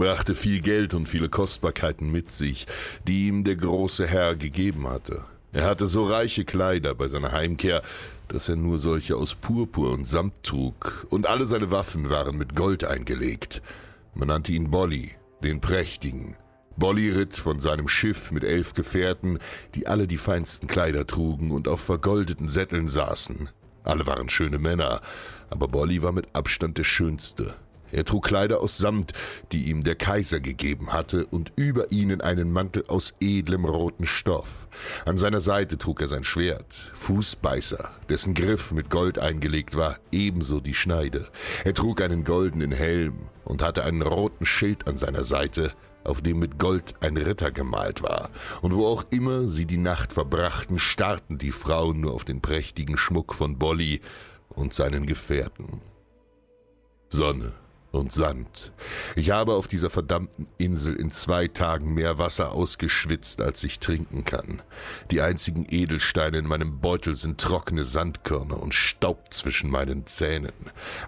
[0.00, 2.66] Brachte viel Geld und viele Kostbarkeiten mit sich,
[3.06, 5.26] die ihm der große Herr gegeben hatte.
[5.52, 7.82] Er hatte so reiche Kleider bei seiner Heimkehr,
[8.28, 12.56] dass er nur solche aus Purpur und Samt trug, und alle seine Waffen waren mit
[12.56, 13.60] Gold eingelegt.
[14.14, 15.10] Man nannte ihn Bolly,
[15.44, 16.34] den Prächtigen.
[16.78, 19.38] Bolly ritt von seinem Schiff mit elf Gefährten,
[19.74, 23.50] die alle die feinsten Kleider trugen und auf vergoldeten Sätteln saßen.
[23.84, 25.02] Alle waren schöne Männer,
[25.50, 27.54] aber Bolly war mit Abstand der schönste.
[27.92, 29.12] Er trug Kleider aus Samt,
[29.52, 34.68] die ihm der Kaiser gegeben hatte, und über ihnen einen Mantel aus edlem roten Stoff.
[35.04, 40.60] An seiner Seite trug er sein Schwert, Fußbeißer, dessen Griff mit Gold eingelegt war, ebenso
[40.60, 41.28] die Schneide.
[41.64, 45.72] Er trug einen goldenen Helm und hatte einen roten Schild an seiner Seite,
[46.04, 48.30] auf dem mit Gold ein Ritter gemalt war,
[48.62, 52.96] und wo auch immer sie die Nacht verbrachten, starrten die Frauen nur auf den prächtigen
[52.96, 54.00] Schmuck von Bolly
[54.48, 55.82] und seinen Gefährten.
[57.10, 57.52] Sonne,
[57.92, 58.72] und Sand.
[59.16, 64.24] Ich habe auf dieser verdammten Insel in zwei Tagen mehr Wasser ausgeschwitzt, als ich trinken
[64.24, 64.62] kann.
[65.10, 70.52] Die einzigen Edelsteine in meinem Beutel sind trockene Sandkörner und Staub zwischen meinen Zähnen.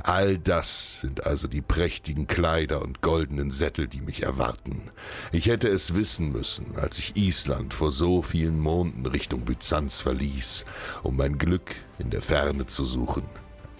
[0.02, 4.90] All das sind also die prächtigen Kleider und goldenen Sättel, die mich erwarten.
[5.30, 10.64] Ich hätte es wissen müssen, als ich Island vor so vielen Monden Richtung Byzanz verließ,
[11.02, 13.24] um mein Glück in der Ferne zu suchen.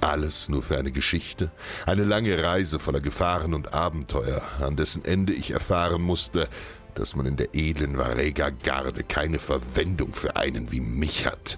[0.03, 1.53] Alles nur für eine Geschichte,
[1.87, 6.49] eine lange Reise voller Gefahren und Abenteuer, an dessen Ende ich erfahren musste,
[6.95, 11.57] dass man in der edlen Varega-Garde keine Verwendung für einen wie mich hat.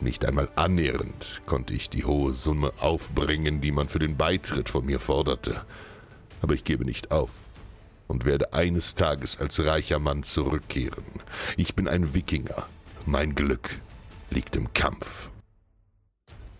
[0.00, 4.84] Nicht einmal annähernd konnte ich die hohe Summe aufbringen, die man für den Beitritt von
[4.84, 5.64] mir forderte.
[6.42, 7.30] Aber ich gebe nicht auf
[8.08, 11.04] und werde eines Tages als reicher Mann zurückkehren.
[11.56, 12.66] Ich bin ein Wikinger.
[13.06, 13.70] Mein Glück
[14.28, 15.30] liegt im Kampf.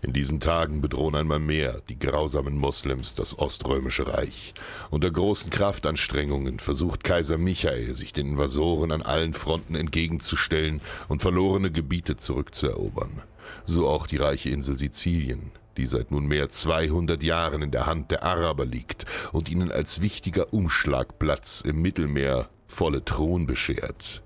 [0.07, 4.55] In diesen Tagen bedrohen einmal mehr die grausamen Moslems das Oströmische Reich.
[4.91, 11.73] Unter großen Kraftanstrengungen versucht Kaiser Michael, sich den Invasoren an allen Fronten entgegenzustellen und verlorene
[11.73, 13.23] Gebiete zurückzuerobern.
[13.65, 18.23] So auch die reiche Insel Sizilien, die seit nunmehr 200 Jahren in der Hand der
[18.23, 24.23] Araber liegt und ihnen als wichtiger Umschlagplatz im Mittelmeer volle Thron beschert.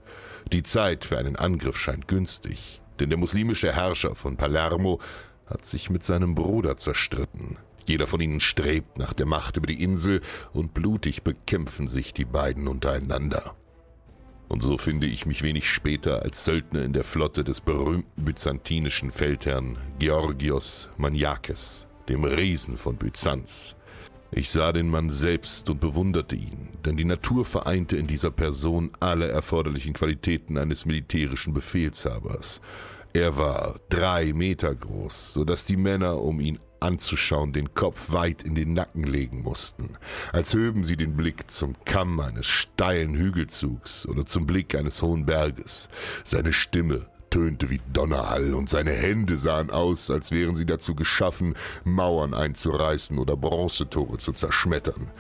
[0.53, 5.01] Die Zeit für einen Angriff scheint günstig, denn der muslimische Herrscher von Palermo
[5.51, 7.59] hat sich mit seinem Bruder zerstritten.
[7.87, 10.21] Jeder von ihnen strebt nach der Macht über die Insel
[10.53, 13.57] und blutig bekämpfen sich die beiden untereinander.
[14.49, 19.11] Und so finde ich mich wenig später als Söldner in der Flotte des berühmten byzantinischen
[19.11, 23.77] Feldherrn Georgios Maniakes, dem Riesen von Byzanz.
[24.33, 28.93] Ich sah den Mann selbst und bewunderte ihn, denn die Natur vereinte in dieser Person
[29.01, 32.61] alle erforderlichen Qualitäten eines militärischen Befehlshabers.
[33.13, 38.43] Er war drei Meter groß, so dass die Männer, um ihn anzuschauen, den Kopf weit
[38.45, 39.97] in den Nacken legen mussten,
[40.33, 45.27] als höben sie den Blick zum Kamm eines steilen Hügelzugs oder zum Blick eines hohen
[45.27, 45.89] Berges.
[46.23, 51.55] Seine Stimme tönte wie Donnerhall und seine Hände sahen aus, als wären sie dazu geschaffen,
[51.85, 55.11] Mauern einzureißen oder Bronzetore zu zerschmettern.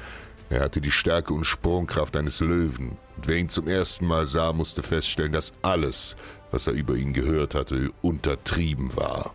[0.48, 4.52] Er hatte die Stärke und Sprungkraft eines Löwen, und wer ihn zum ersten Mal sah,
[4.52, 6.16] musste feststellen, dass alles,
[6.50, 9.34] was er über ihn gehört hatte, untertrieben war.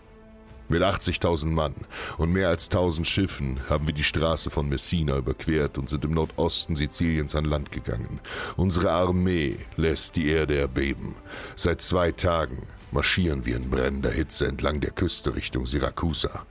[0.67, 1.75] Mit 80.000 Mann
[2.17, 6.15] und mehr als 1000 Schiffen haben wir die Straße von Messina überquert und sind im
[6.15, 8.19] Nordosten Siziliens an Land gegangen.
[8.57, 11.17] Unsere Armee lässt die Erde erbeben.
[11.55, 16.47] Seit zwei Tagen marschieren wir in brennender Hitze entlang der Küste Richtung Syrakusa.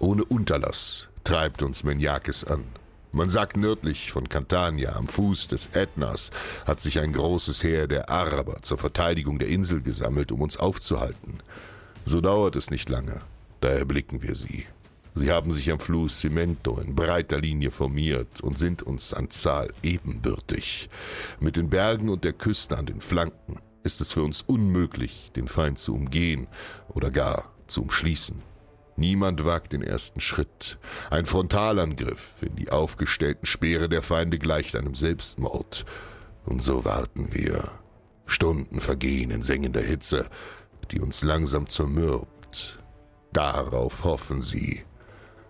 [0.00, 2.64] Ohne Unterlass treibt uns Menjakis an.
[3.14, 6.30] Man sagt nördlich von Cantania, am Fuß des Ätnas,
[6.66, 11.40] hat sich ein großes Heer der Araber zur Verteidigung der Insel gesammelt, um uns aufzuhalten.
[12.06, 13.20] So dauert es nicht lange,
[13.60, 14.64] da erblicken wir sie.
[15.14, 19.74] Sie haben sich am Fluss Cimento in breiter Linie formiert und sind uns an Zahl
[19.82, 20.88] ebenbürtig.
[21.38, 25.48] Mit den Bergen und der Küste an den Flanken ist es für uns unmöglich, den
[25.48, 26.46] Feind zu umgehen
[26.88, 28.51] oder gar zu umschließen.
[28.96, 30.78] Niemand wagt den ersten Schritt.
[31.10, 35.84] Ein Frontalangriff in die aufgestellten Speere der Feinde gleicht einem Selbstmord.
[36.44, 37.70] Und so warten wir.
[38.26, 40.28] Stunden vergehen in sengender Hitze,
[40.90, 42.78] die uns langsam zermürbt.
[43.32, 44.84] Darauf hoffen sie.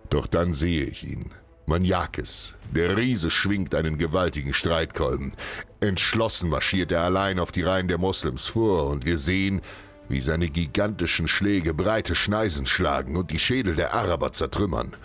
[0.09, 1.31] Doch dann sehe ich ihn.
[1.65, 2.55] Maniakes.
[2.71, 5.33] Der Riese schwingt einen gewaltigen Streitkolben.
[5.79, 9.61] Entschlossen marschiert er allein auf die Reihen der Moslems vor, und wir sehen,
[10.09, 14.95] wie seine gigantischen Schläge breite Schneisen schlagen und die Schädel der Araber zertrümmern.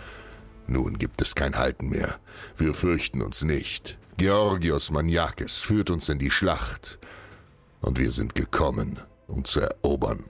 [0.67, 2.19] Nun gibt es kein Halten mehr.
[2.55, 3.97] Wir fürchten uns nicht.
[4.17, 6.99] Georgios Maniakes führt uns in die Schlacht.
[7.81, 10.25] Und wir sind gekommen, um zu erobern.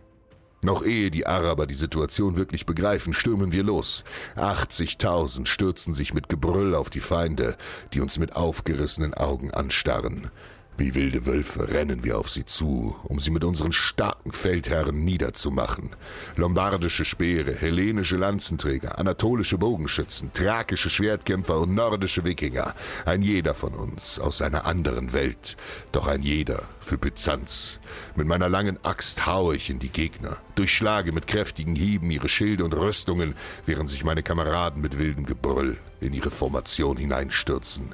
[0.62, 4.04] Noch ehe die Araber die Situation wirklich begreifen, stürmen wir los.
[4.36, 7.56] 80.000 stürzen sich mit Gebrüll auf die Feinde,
[7.94, 10.30] die uns mit aufgerissenen Augen anstarren.
[10.78, 15.94] Wie wilde Wölfe rennen wir auf sie zu, um sie mit unseren starken Feldherren niederzumachen.
[16.38, 22.74] Lombardische Speere, hellenische Lanzenträger, anatolische Bogenschützen, thrakische Schwertkämpfer und nordische Wikinger.
[23.06, 25.58] Ein jeder von uns aus einer anderen Welt,
[25.92, 27.80] doch ein jeder für Byzanz.
[28.16, 32.64] Mit meiner langen Axt haue ich in die Gegner, durchschlage mit kräftigen Hieben ihre Schilde
[32.64, 33.36] und Rüstungen,
[33.66, 37.94] während sich meine Kameraden mit wildem Gebrüll in ihre Formation hineinstürzen.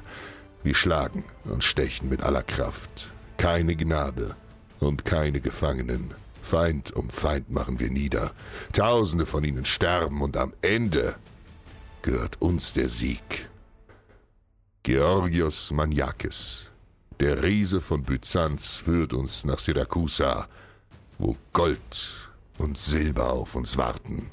[0.66, 3.12] Wir schlagen und stechen mit aller Kraft.
[3.36, 4.34] Keine Gnade
[4.80, 6.12] und keine Gefangenen.
[6.42, 8.32] Feind um Feind machen wir nieder.
[8.72, 11.14] Tausende von ihnen sterben und am Ende
[12.02, 13.48] gehört uns der Sieg.
[14.82, 16.72] Georgios Maniakis,
[17.20, 20.48] der Riese von Byzanz, führt uns nach Syrakusa,
[21.18, 22.28] wo Gold
[22.58, 24.32] und Silber auf uns warten.